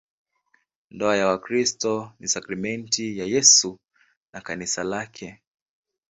[0.91, 3.79] Ndoa ya Wakristo ni sakramenti ya Yesu
[4.33, 5.41] na Kanisa lake.